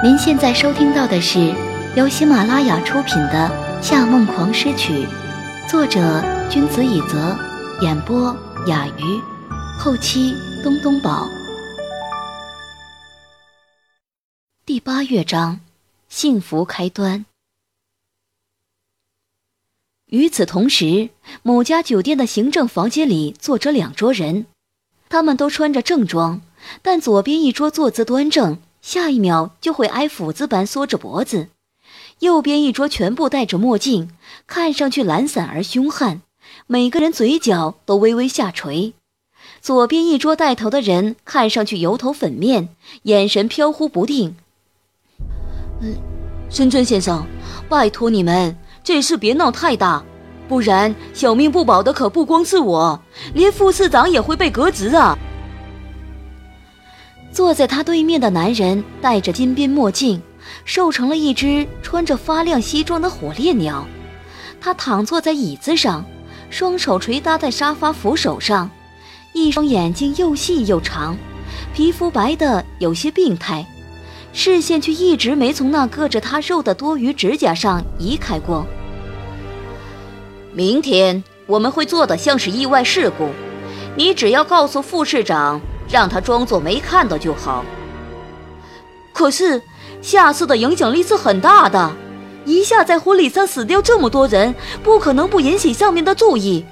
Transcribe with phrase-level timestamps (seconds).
[0.00, 1.52] 您现在收听到的是
[1.96, 3.50] 由喜马拉雅出品的
[3.82, 4.92] 《夏梦狂诗曲》，
[5.68, 7.36] 作者君子以泽，
[7.82, 8.32] 演播
[8.68, 9.20] 雅鱼，
[9.76, 10.32] 后期
[10.62, 11.28] 东东宝。
[14.64, 15.58] 第八乐章，
[16.08, 17.26] 幸福开端。
[20.06, 21.10] 与此同时，
[21.42, 24.46] 某家酒店的行政房间里坐着两桌人，
[25.08, 26.40] 他们都穿着正装，
[26.82, 28.58] 但左边一桌坐姿端正。
[28.88, 31.48] 下一秒就会挨斧子般缩着脖子，
[32.20, 34.08] 右边一桌全部戴着墨镜，
[34.46, 36.22] 看上去懒散而凶悍，
[36.66, 38.94] 每个人嘴角都微微下垂。
[39.60, 42.70] 左边一桌带头的人看上去油头粉面，
[43.02, 44.34] 眼神飘忽不定。
[45.82, 45.94] 嗯，
[46.48, 47.26] 深圳先生，
[47.68, 50.02] 拜托你们，这事别闹太大，
[50.48, 52.98] 不然小命不保的可不光是我，
[53.34, 55.18] 连副市长也会被革职啊！
[57.38, 60.20] 坐在他对面的男人戴着金边墨镜，
[60.64, 63.86] 瘦成了一只穿着发亮西装的火烈鸟。
[64.60, 66.04] 他躺坐在椅子上，
[66.50, 68.68] 双手垂搭在沙发扶手上，
[69.34, 71.16] 一双眼睛又细又长，
[71.72, 73.64] 皮肤白的有些病态，
[74.32, 78.66] 视线却一直没从那硌着他肉的多余指甲上移开过。
[80.52, 83.28] 明天我们会做的像是意外事故，
[83.94, 85.60] 你只要告诉副市长。
[85.90, 87.64] 让他装作没看到就好。
[89.12, 89.62] 可是，
[90.00, 91.92] 下次的影响力是很大的，
[92.44, 96.64] 一下在婚礼上死掉这么多人，不可能不引起上面的注意。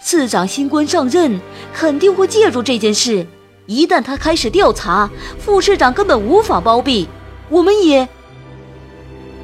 [0.00, 1.40] 市长新官上任，
[1.72, 3.26] 肯定会介入这件事。
[3.66, 7.08] 一旦他开始调查，副市长根本无法包庇。
[7.48, 8.08] 我们也，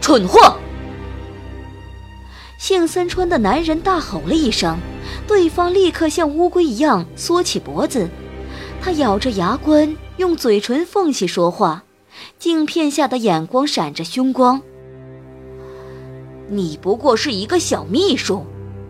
[0.01, 0.57] 蠢货！
[2.59, 4.79] 姓森川的男人大吼了一声，
[5.27, 8.09] 对方立刻像乌龟一样缩起脖子。
[8.84, 11.84] 他咬着牙关，用嘴唇缝隙说话，
[12.36, 14.61] 镜片下的眼光闪着凶光。
[16.48, 18.44] 你不过是一个小秘书，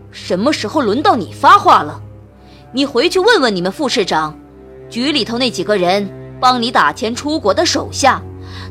[0.09, 2.01] 什么时候轮到你发话了？
[2.71, 4.35] 你回去问问你们副市长，
[4.89, 6.09] 局里头那几个人
[6.39, 8.19] 帮你打钱出国的手下，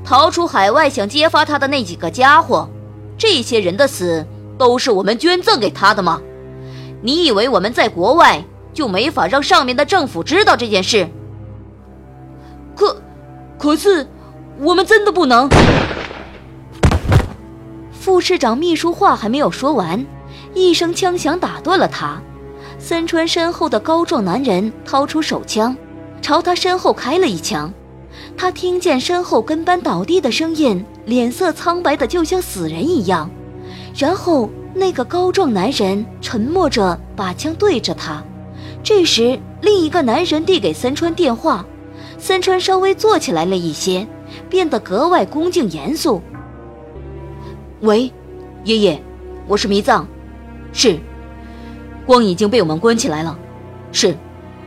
[0.05, 2.69] 逃出海外想揭发他的那几个家伙，
[3.17, 4.27] 这些人的死
[4.59, 6.21] 都是我们捐赠给他的吗？
[7.01, 8.45] 你以为我们在国外？
[8.73, 11.09] 就没法让上面的政府知道这件事。
[12.75, 13.03] 可，
[13.59, 14.07] 可是，
[14.59, 15.49] 我们真的不能。
[17.93, 20.05] 副市长秘书话还没有说完，
[20.55, 22.21] 一声枪响打断了他。
[22.79, 25.77] 森川身后的高壮男人掏出手枪，
[26.21, 27.73] 朝他身后开了一枪。
[28.37, 33.31] 他听见身后跟班倒地的声音，脸色苍白的就像死人一样。
[33.97, 38.23] 然后，那个高壮男人沉默着把枪对着他。
[38.85, 41.65] 这时，另一个男人递给三川电话，
[42.19, 44.05] 三川稍微坐起来了一些，
[44.51, 46.21] 变得格外恭敬严肃。
[47.83, 48.13] 喂，
[48.65, 49.01] 爷爷，
[49.47, 50.05] 我是迷藏，
[50.73, 50.99] 是，
[52.05, 53.39] 光已经被我们关起来了，
[53.93, 54.17] 是，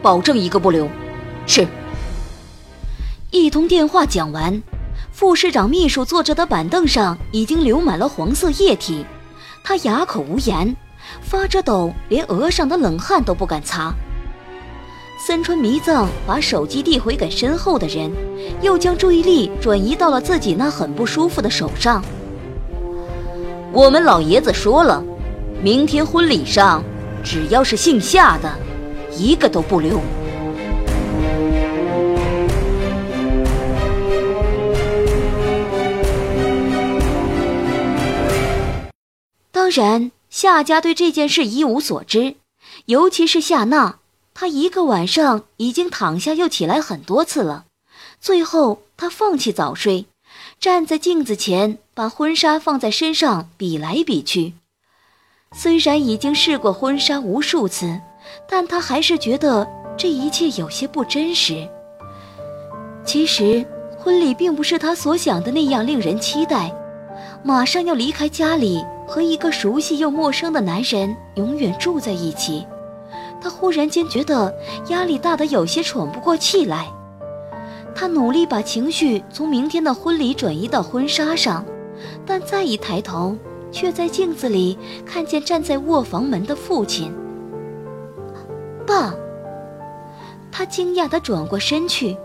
[0.02, 0.88] 保证一个不留，
[1.46, 1.68] 是。
[3.32, 4.64] 一通电话讲完，
[5.12, 9.06] 副市长秘书坐着的板凳上已经流满了黄色液体，
[9.62, 10.74] 他哑口无言，
[11.22, 13.94] 发着抖，连额上的冷汗都不敢擦。
[15.18, 18.12] 森川弥藏把手机递回给身后的人，
[18.62, 22.04] 又将注意力转移到了自己那很不舒服的手上。
[23.72, 25.04] 我们老爷子说了，
[25.64, 26.84] 明天婚礼上，
[27.24, 28.54] 只要是姓夏的，
[29.18, 30.00] 一个都不留。
[39.52, 42.36] 当然，夏家对这件事一无所知，
[42.86, 44.00] 尤其是夏娜。
[44.38, 47.64] 他一个晚上已经躺下又起来很多次了，
[48.20, 50.08] 最后他放弃早睡，
[50.60, 54.54] 站在镜子前把婚纱放在身上比来比去。
[55.54, 58.02] 虽然已经试过婚纱无数次，
[58.50, 59.66] 但他还是觉得
[59.98, 61.66] 这一切有些不真实。
[63.06, 63.66] 其实
[63.98, 66.76] 婚礼并不是他所想的那样令人期待，
[67.42, 72.68] 马上要离开家里，和一个熟悉又陌生的男人永远住在一起。
[73.46, 74.52] 他忽然间觉得
[74.88, 76.92] 压力大得有些喘不过气来，
[77.94, 81.64] 他努力把情绪从明天的婚礼转移到婚纱上，
[82.26, 83.38] 但再一抬头，
[83.72, 84.76] 却在镜子里
[85.06, 87.14] 看见站在卧房门的父亲。
[88.84, 89.14] 爸。
[90.52, 92.18] 他惊讶地转过身去，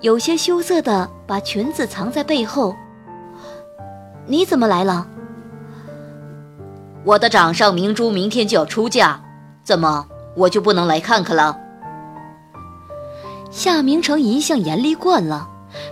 [0.00, 2.74] 有些羞涩地把裙子藏在背后。
[4.26, 5.06] 你怎么来了？
[7.04, 9.22] 我的掌上明珠明天就要出嫁，
[9.62, 10.04] 怎么？
[10.34, 11.58] 我就不能来看看了。
[13.50, 15.48] 夏明成一向严厉惯了，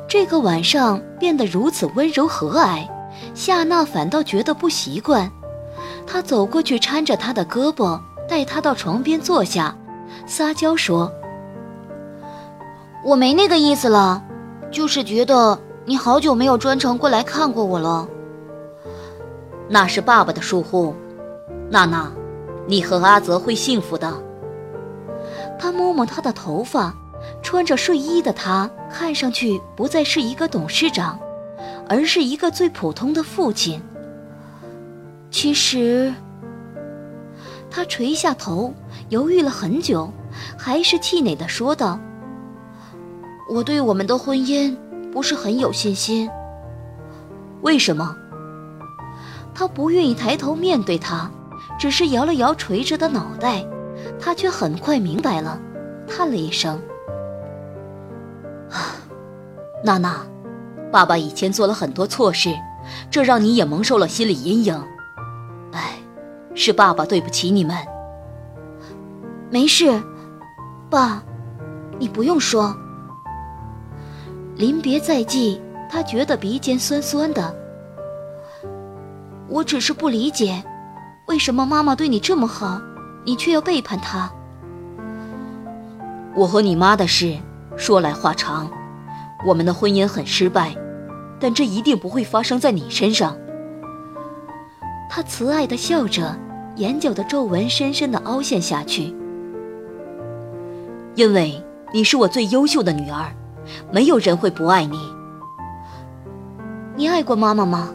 [0.06, 2.86] 这个晚上变得如此温柔和蔼，
[3.34, 5.30] 夏娜反倒觉得不习惯。
[6.06, 7.98] 她走过去搀着他的胳膊，
[8.28, 9.74] 带他到床边坐下，
[10.26, 11.10] 撒娇说
[13.02, 14.22] ：“我没那个意思了，
[14.70, 18.06] 就是觉得你好久没有专程过来看过我了。
[19.68, 20.94] 那是爸爸的疏忽，
[21.70, 22.12] 娜娜，
[22.66, 24.12] 你和阿泽会幸福的。”
[25.58, 26.94] 他摸摸她的头发。
[27.42, 31.18] 穿着睡衣的他，看上去不再是一个董事长，
[31.88, 33.82] 而是一个最普通的父亲。
[35.30, 36.14] 其实，
[37.68, 38.72] 他垂下头，
[39.08, 40.12] 犹豫了很久，
[40.56, 41.98] 还是气馁地说道
[43.50, 44.76] ：“我对我们的婚姻
[45.10, 46.30] 不是很有信心。
[47.62, 48.14] 为什么？”
[49.52, 51.28] 他不愿意抬头面对他，
[51.76, 53.66] 只是摇了摇垂着的脑袋。
[54.18, 55.60] 他却很快明白了，
[56.06, 56.80] 叹了一声。
[58.70, 58.96] 啊
[59.84, 60.26] 娜娜，
[60.90, 62.54] 爸爸以前做了很多错事，
[63.10, 64.82] 这让你也蒙受了心理阴影。
[65.72, 65.98] 哎，
[66.54, 67.76] 是爸爸对不起你们。
[69.50, 70.02] 没事，
[70.90, 71.22] 爸，
[71.98, 72.74] 你不用说。
[74.56, 77.54] 临别在即，他觉得鼻尖酸酸的。
[79.48, 80.64] 我只是不理解，
[81.26, 82.80] 为什么妈妈对你这么好，
[83.26, 84.30] 你却要背叛他？
[86.36, 87.36] 我和你妈的事，
[87.76, 88.70] 说来话长。
[89.44, 90.74] 我们的婚姻很失败，
[91.40, 93.36] 但这一定不会发生在你身上。
[95.10, 96.38] 他慈爱的笑着，
[96.76, 99.12] 眼角的皱纹深深的凹陷下去。
[101.16, 101.60] 因为
[101.92, 103.34] 你是我最优秀的女儿，
[103.90, 104.98] 没有人会不爱你。
[106.94, 107.90] 你爱过妈妈吗？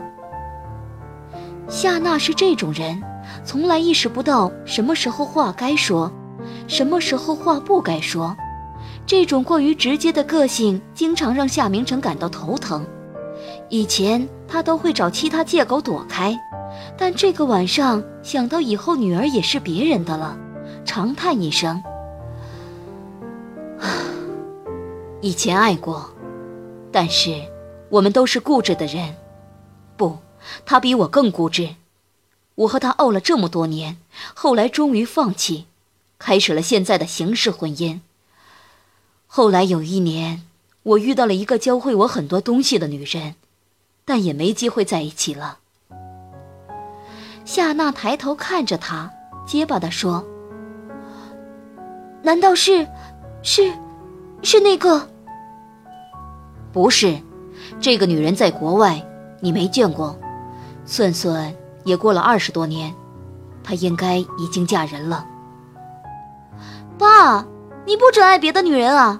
[1.69, 3.01] 夏娜是这种人，
[3.43, 6.11] 从来意识不到什么时候话该说，
[6.67, 8.35] 什么时候话不该说。
[9.05, 12.85] 这种过于直接的个性，经常让夏明成感到头疼。
[13.69, 16.37] 以前他都会找其他借口躲开，
[16.97, 20.37] 但这个晚上想到以后女儿也是别人的了，
[20.85, 21.81] 长叹一声
[25.21, 26.09] ：“以前爱过，
[26.91, 27.33] 但是
[27.89, 29.15] 我们都是固执的人。
[29.97, 30.17] 不，
[30.65, 31.69] 他比我更固执。
[32.61, 33.97] 我和他怄了这么多年，
[34.33, 35.65] 后来终于放弃，
[36.19, 37.99] 开始了现在的形式婚姻。”
[39.27, 40.43] 后来有一年，
[40.83, 43.35] 我遇到了一个教会我很多东西的女人，
[44.05, 45.59] 但也没机会在一起了。
[47.45, 49.11] 夏娜抬头看着他，
[49.47, 50.23] 结巴地说
[52.21, 52.87] ：“难道是，
[53.41, 53.73] 是，
[54.43, 55.09] 是那个？
[56.71, 57.19] 不是，
[57.79, 59.03] 这个女人在国外，
[59.39, 60.15] 你没见过。
[60.85, 61.53] 算算
[61.83, 62.93] 也过了二十多年，
[63.63, 65.25] 她应该已经嫁人了。”
[66.97, 67.45] 爸。
[67.83, 69.19] 你不准爱别的女人啊！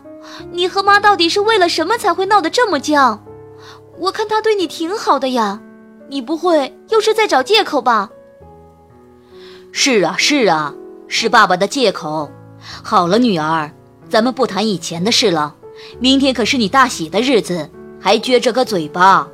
[0.51, 3.19] 你和妈到底是为了什么才会闹得这么僵？
[3.97, 5.59] 我看他对你挺好的呀，
[6.07, 8.11] 你不会又是在找借口吧？
[9.71, 10.75] 是啊是啊，
[11.07, 12.29] 是爸爸的借口。
[12.83, 13.71] 好了，女儿，
[14.07, 15.55] 咱们不谈以前的事了。
[15.97, 17.67] 明天可是你大喜的日子，
[17.99, 19.27] 还撅着个嘴巴。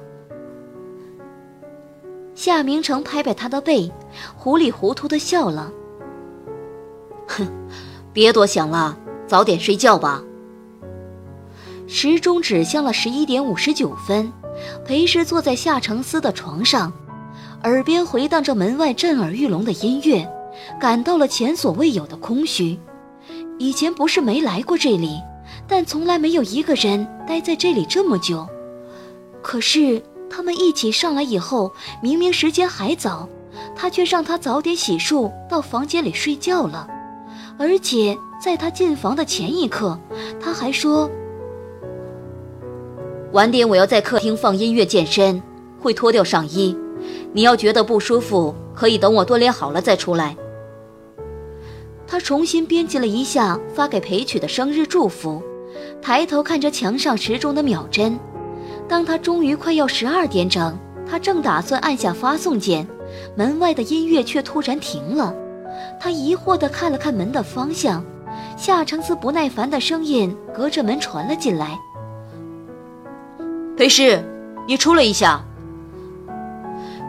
[2.38, 3.92] 夏明成拍拍他的背，
[4.38, 5.72] 糊里糊涂的笑了。
[7.28, 7.48] 哼，
[8.13, 8.95] 别多想了。
[9.25, 10.24] 早点睡觉吧。
[11.88, 14.31] 时钟指向了十一点五十九分，
[14.86, 16.94] 裴氏坐在夏承思的床上，
[17.64, 20.26] 耳边回荡着门外震耳欲聋的音乐，
[20.80, 22.80] 感到了前所未有的空虚。
[23.57, 25.19] 以前不是没来过这里，
[25.68, 28.47] 但从来没有一个人待在这里这么久。
[29.42, 33.28] 可是他们一起上来以后，明明时间还早，
[33.76, 36.88] 他却让他早点洗漱，到房间里睡觉了，
[37.57, 38.18] 而且。
[38.40, 40.00] 在他进房的前一刻，
[40.40, 41.10] 他还说
[43.34, 45.42] ：“晚点我要在客厅放音乐健身，
[45.81, 46.78] 会脱掉上衣。
[47.34, 50.38] 你要觉得不舒服，可以等我锻炼好了再出来。”
[52.06, 55.42] 他重新编辑了一下发给裴曲的生日祝福，
[56.00, 58.19] 抬头看着墙上时钟的秒针。
[58.88, 60.78] 当他终于快要十二点整，
[61.10, 62.88] 他正打算按下发送键，
[63.36, 65.34] 门外的音乐却突然停了。
[66.00, 68.04] 他疑惑地看了看门的方向。
[68.56, 71.80] 夏承思不耐烦的声音隔着门传了进来
[73.76, 74.24] ：“裴氏，
[74.68, 75.44] 你出来一下。”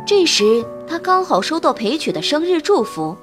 [0.07, 3.17] 这时他刚好收到裴曲的生日祝福：“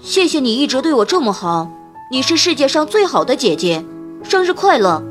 [0.00, 1.68] 谢谢你一直对我这么好，
[2.12, 3.84] 你是世界上最好的姐姐，
[4.22, 5.02] 生日快乐。”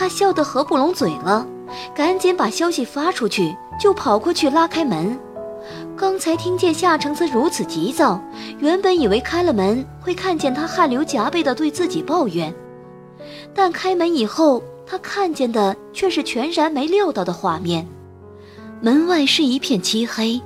[0.00, 1.46] 他笑得合不拢嘴了，
[1.94, 5.20] 赶紧把消息发出去，就跑过去拉开门。
[5.94, 8.18] 刚才听见夏承泽如此急躁，
[8.60, 12.50] 原本以为开了门会看见他汗流浃背的对自己抱怨，
[13.54, 17.86] 但开门以后，他看见的却是全然没料到的画面。
[18.80, 20.40] 门外是一片漆黑，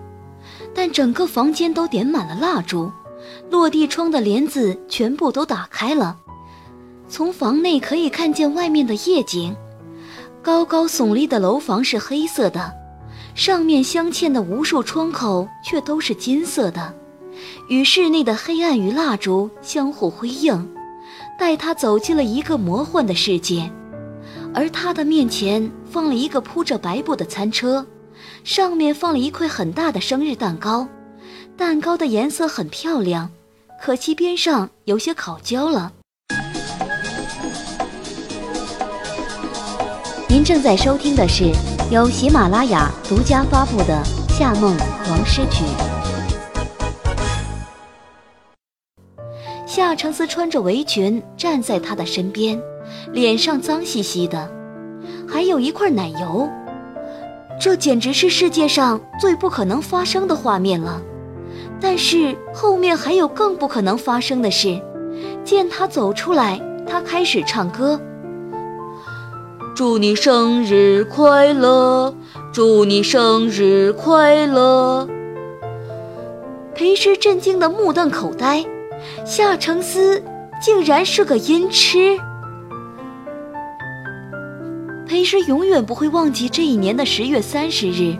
[0.74, 2.90] 但整个房间都点满了蜡烛，
[3.52, 6.16] 落地窗的帘子全部都打开了，
[7.14, 9.54] 从房内可以看见外面的夜景。
[10.42, 12.72] 高高耸立的楼房是黑色的，
[13.36, 16.92] 上面镶嵌的无数窗口却都是金色的，
[17.68, 20.68] 与室内的黑暗与蜡烛相互辉映，
[21.38, 23.70] 带他走进了一个魔幻的世界。
[24.52, 27.86] 而他的面前放了一个铺着白布的餐车。
[28.42, 30.88] 上面放了一块很大的生日蛋糕，
[31.56, 33.30] 蛋糕的颜色很漂亮，
[33.80, 35.92] 可惜边上有些烤焦了。
[40.28, 41.52] 您正在收听的是
[41.90, 44.02] 由喜马拉雅独家发布的
[44.32, 44.76] 《夏梦
[45.08, 45.64] 王诗曲》。
[49.66, 52.60] 夏承思穿着围裙站在他的身边，
[53.12, 54.50] 脸上脏兮兮的，
[55.28, 56.48] 还有一块奶油。
[57.60, 61.00] 这简直是世界上最不可能发生的画面了，
[61.80, 64.80] 但是后面还有更不可能发生的事。
[65.44, 68.00] 见他走出来，他开始唱歌
[69.74, 72.14] ：“祝你生日快乐，
[72.52, 75.08] 祝你生日快乐。”
[76.76, 78.64] 裴师震惊的目瞪口呆，
[79.26, 80.22] 夏承思
[80.62, 82.16] 竟然是个音痴。
[85.08, 88.16] 裴师永远不会忘记这一年的十月三十日。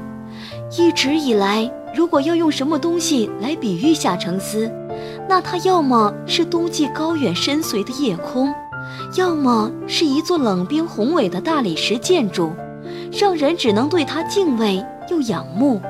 [0.77, 4.69] 一直以来，如果要用什么东西来比喻夏承思，
[5.29, 8.53] 那他要么是冬季高远深邃的夜空，
[9.17, 12.53] 要么是一座冷冰宏伟的大理石建筑，
[13.13, 15.81] 让人只能对他敬畏又仰慕。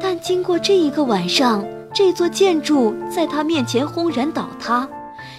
[0.00, 1.64] 但经过这一个晚上，
[1.94, 4.88] 这座建筑在他面前轰然倒塌，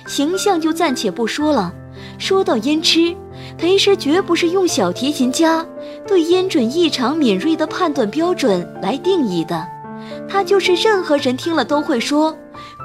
[0.08, 1.74] 形象就暂且不说了。
[2.18, 3.16] 说到音痴。
[3.56, 5.66] 裴师绝不是用小提琴家
[6.08, 9.66] 对音准异常敏锐的判断标准来定义的，
[10.28, 12.36] 他就是任何人听了都会说：“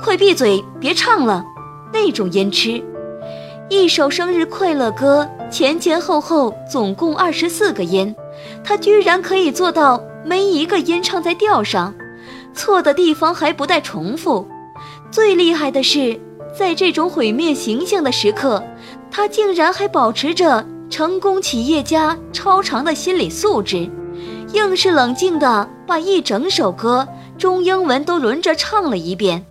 [0.03, 1.45] 快闭嘴，别唱了。”
[1.93, 2.83] 那种音痴。
[3.73, 8.15] 一首生日快乐歌前前后后总共二十四个音，
[8.63, 11.95] 他居然可以做到没一个音唱在调上，
[12.53, 14.47] 错的地方还不带重复。
[15.11, 16.21] 最厉害的是，
[16.55, 18.63] 在这种毁灭形象的时刻。
[19.11, 23.91] 他竟然还保持着成功企业家超长的心理素质，
[24.53, 29.47] 硬是冷静地把一整首歌中英文都轮着唱了一遍，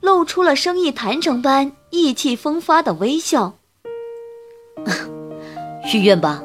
[0.00, 3.57] 露出了生意谈成般意气风发的微笑。
[5.84, 6.42] 许愿吧。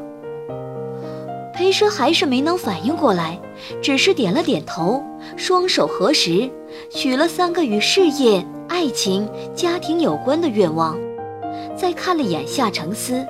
[1.54, 3.40] 裴奢还是没能反应过来，
[3.82, 5.04] 只是点了点头，
[5.38, 6.50] 双手合十，
[6.90, 10.98] 许了三个与事业、爱情、家庭有关的愿望。
[11.78, 13.26] 再看了眼夏承思，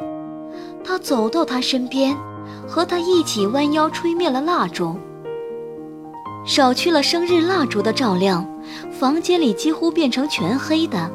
[0.85, 2.15] 他走到他身边，
[2.67, 4.95] 和他一起弯腰吹灭了蜡烛。
[6.45, 8.45] 少去了生日蜡烛的照亮，
[8.91, 11.09] 房间里几乎变成全黑的。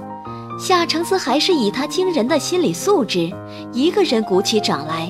[0.58, 3.30] 夏承思还是以他惊人的心理素质，
[3.72, 5.08] 一个人鼓起掌来。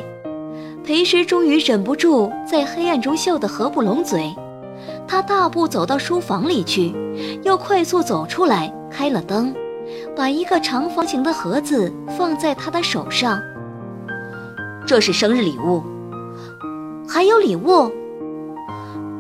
[0.85, 4.35] 裴师终于忍不住在黑暗中笑得合不拢嘴，
[5.07, 6.95] 他大步走到书房里去，
[7.43, 9.55] 又快速走出来，开了灯。
[10.14, 13.40] 把一个长方形的盒子放在他的手上。
[14.87, 15.83] 这是生日礼物，
[17.09, 17.90] 还有礼物。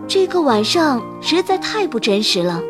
[0.06, 2.60] 这个晚上实在太不真实了。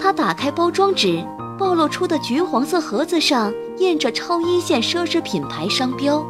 [0.00, 1.22] 他打开包装纸，
[1.58, 6.24] 暴露出的橘黄色盒子上印着超一线奢侈品牌商标。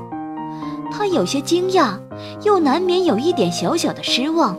[0.91, 1.99] 他有些惊讶，
[2.45, 4.57] 又难免有一点小小的失望。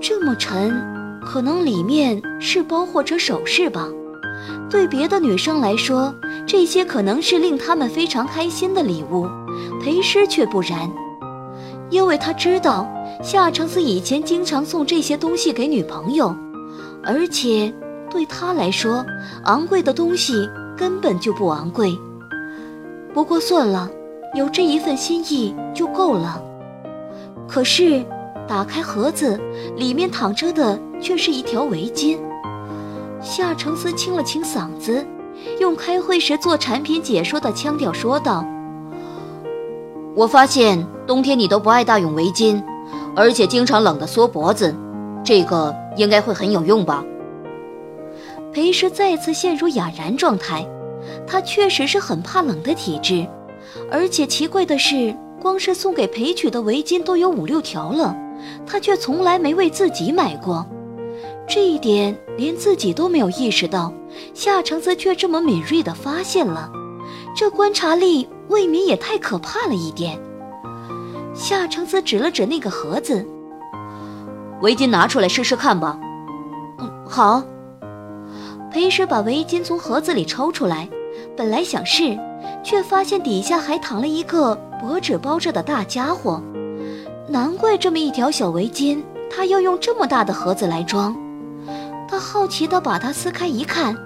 [0.00, 0.74] 这么沉，
[1.24, 3.88] 可能里面是包或者首饰吧。
[4.68, 6.14] 对别的女生来说，
[6.46, 9.26] 这些可能是令她们非常开心的礼物，
[9.80, 10.90] 裴诗却不然，
[11.88, 12.86] 因为他知道
[13.22, 16.34] 夏承思以前经常送这些东西给女朋友，
[17.02, 17.72] 而且
[18.10, 19.04] 对他来说，
[19.44, 21.98] 昂贵的东西根本就不昂贵。
[23.12, 23.90] 不过算了，
[24.34, 26.42] 有这一份心意就够了。
[27.48, 28.04] 可是，
[28.46, 29.40] 打开盒子，
[29.76, 32.18] 里面躺着的却是一条围巾。
[33.20, 35.04] 夏承思清了清嗓子，
[35.58, 38.44] 用开会时做产品解说的腔调说道
[40.14, 42.62] ：“我发现冬天你都不爱大用围巾，
[43.16, 44.74] 而且经常冷得缩脖子，
[45.24, 47.02] 这个应该会很有用吧？”
[48.56, 50.66] 裴师再次陷入哑然状态，
[51.26, 53.26] 他确实是很怕冷的体质，
[53.92, 58.16] 而且奇怪的是，光是送给裴曲的围巾都有五六条了，
[58.66, 60.66] 他却从来没为自己买过。
[61.46, 63.92] 这一点连自己都没有意识到，
[64.32, 66.72] 夏承泽却这么敏锐地发现了，
[67.36, 70.18] 这观察力未免也太可怕了一点。
[71.34, 73.22] 夏承泽指了指那个盒子，
[74.62, 76.00] 围巾拿出来试试看吧。
[76.78, 77.42] 嗯，好。
[78.72, 80.88] 裴时把围巾从盒子里抽出来，
[81.36, 82.18] 本来想试，
[82.62, 86.42] 却发现底下还躺了一个薄纸包着的大家伙。
[87.28, 91.16] 难怪这么一条小围巾，他要用这么大的盒子来装。
[92.08, 93.96] 他好奇地把它撕开一看，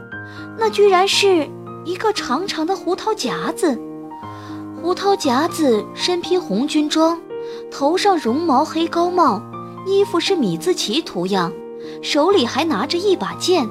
[0.58, 1.48] 那居然是
[1.84, 3.78] 一个长长的胡桃夹子。
[4.80, 7.20] 胡桃夹子身披红军装，
[7.70, 9.42] 头上绒毛黑高帽，
[9.86, 11.52] 衣服是米字旗图样，
[12.02, 13.68] 手里还拿着一把剑。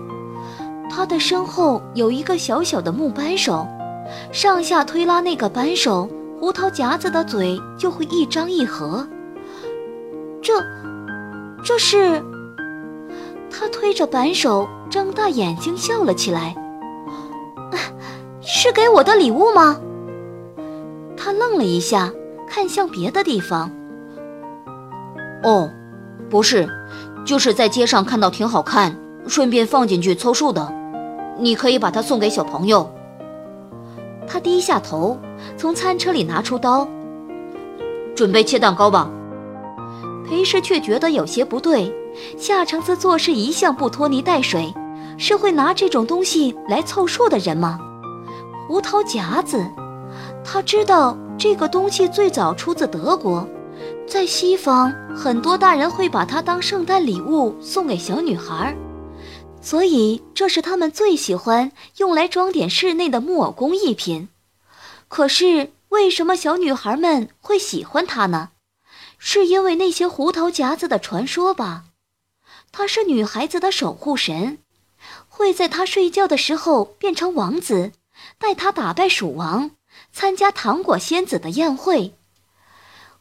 [0.90, 3.66] 他的身后有一个小小的木扳手，
[4.32, 9.08] 上下推拉那个扳手，胡桃夹子的嘴就会一张一合。
[10.42, 10.54] 这，
[11.64, 12.22] 这是。
[13.52, 16.56] 他推着扳手，睁大眼睛笑了起来。
[18.42, 19.80] 是给我的礼物吗？
[21.16, 22.12] 他愣了一下，
[22.48, 23.72] 看向别的地方。
[25.44, 25.70] 哦，
[26.30, 26.68] 不是，
[27.26, 30.79] 就是在街上看到挺好看，顺便放进去凑数的。
[31.40, 32.90] 你可以把它送给小朋友。
[34.28, 35.18] 他低下头，
[35.58, 36.88] 从餐车里拿出刀，
[38.16, 39.10] 准备切蛋糕吧。
[40.28, 41.92] 裴氏却觉得有些不对。
[42.38, 44.74] 夏承子做事一向不拖泥带水，
[45.18, 47.80] 是会拿这种东西来凑数的人吗？
[48.68, 49.66] 胡桃夹子，
[50.44, 53.48] 他知道这个东西最早出自德国，
[54.08, 58.76] 在西方很多大人会把它当圣诞礼物送给小女孩，
[59.70, 64.28] 所以这是他们最喜欢用来装点室内的木偶工艺品。
[65.08, 68.50] 可是为什么小女孩们会喜欢它呢？
[69.20, 71.84] 是因为那些胡桃夹子的传说吧？
[72.72, 74.58] 他是女孩子的守护神，
[75.28, 77.92] 会在她睡觉的时候变成王子，
[78.40, 79.70] 带她打败鼠王，
[80.12, 82.16] 参加糖果仙子的宴会。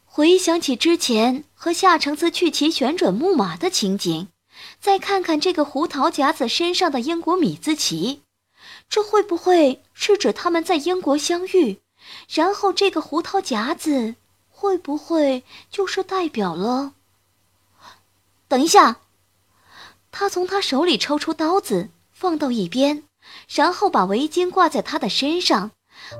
[0.03, 4.29] 回想起之前和夏承思去骑旋转木马的情景，
[4.79, 8.21] 再看看这个胡桃夹子身上的英国米字旗，
[8.89, 11.79] 这会不会是指他们在英国相遇？
[12.33, 14.15] 然后这个胡桃夹子
[14.49, 16.93] 会不会就是代表了？
[18.47, 18.97] 等一下。
[20.11, 23.03] 他从他手里抽出刀子，放到一边，
[23.47, 25.69] 然后把围巾挂在他的身上，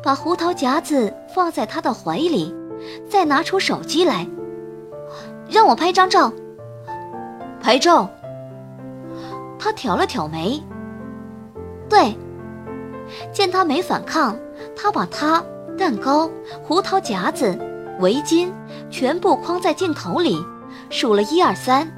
[0.04, 2.54] 把胡桃夹子放在他的怀里，
[3.10, 4.28] 再拿出手机来，
[5.49, 6.32] 让我拍张照。
[7.62, 8.08] 拍照。
[9.60, 10.63] 他挑了挑眉。
[11.88, 12.15] 对。
[13.34, 14.38] 见他没反抗，
[14.76, 15.43] 他把他
[15.78, 16.30] 蛋糕、
[16.63, 17.58] 胡桃夹子、
[18.00, 18.50] 围巾
[18.89, 20.38] 全部框在镜头里，
[20.89, 21.91] 数了一二三，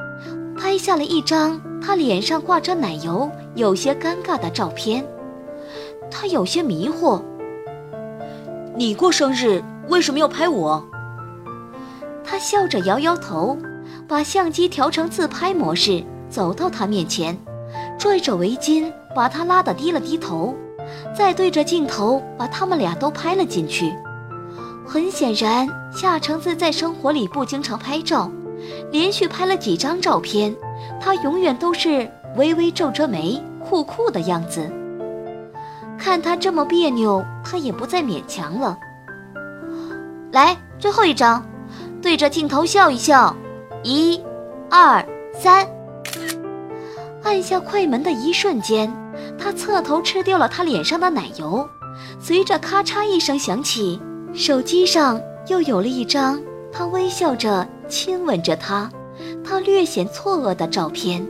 [0.58, 1.62] 拍下了一张。
[1.84, 5.04] 他脸上挂着奶油，有些尴尬的照片。
[6.12, 7.22] 他有些迷惑。
[8.76, 10.86] 你过生日为什么要拍我？
[12.24, 13.58] 他笑着摇摇头，
[14.08, 17.36] 把相机调成自拍模式，走到他面前，
[18.02, 20.56] 拽着围巾把他拉得低了低头，
[21.16, 23.94] 再对着镜头把他们俩都拍了进去。
[24.88, 28.32] 很显然，夏橙子在生活里不经常拍照，
[28.92, 30.52] 连续拍了几张照片。
[31.00, 34.68] 他永远都是微微皱着眉，酷酷的样子。
[35.96, 38.76] 看他这么别扭，他也不再勉强了。
[40.32, 41.46] 来，最后一张，
[42.02, 43.36] 对着镜头笑一笑，
[43.84, 44.20] 一、
[44.72, 45.68] 二、三。
[47.32, 48.94] 按下快门的一瞬间，
[49.40, 51.66] 他侧头吃掉了他脸上的奶油，
[52.20, 53.98] 随着咔嚓一声响起，
[54.34, 55.18] 手机上
[55.48, 56.42] 又有了一张
[56.74, 58.92] 他微笑着亲吻着他。
[59.46, 61.26] 他略显错愕的照片。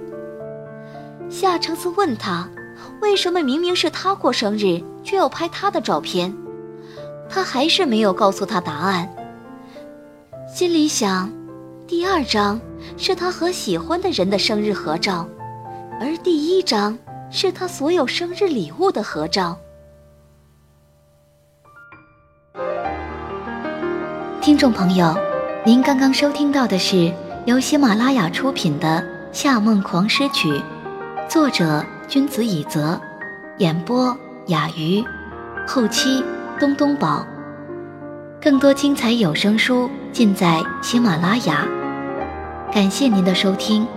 [1.29, 2.49] 夏承思问他
[2.99, 6.35] ：“为什么明明是他过生日，却要拍他的照片？”
[7.29, 9.07] 他还是没有告诉他答案。
[10.51, 11.31] 心里想：
[11.85, 12.59] 第二张
[12.97, 15.27] 是他和喜欢的人的生日合照，
[16.01, 16.97] 而第一张
[17.29, 19.55] 是他所有生日礼物的合照。
[24.41, 25.15] 听众朋友，
[25.63, 27.13] 您刚刚收听到的是。
[27.47, 28.99] 由喜马拉雅出品的
[29.31, 30.47] 《夏梦狂诗曲》，
[31.27, 33.01] 作者君子以泽，
[33.57, 35.03] 演播雅鱼，
[35.67, 36.23] 后期
[36.59, 37.25] 东东宝。
[38.39, 41.65] 更多精彩有声书尽在喜马拉雅，
[42.71, 43.87] 感谢您的收听。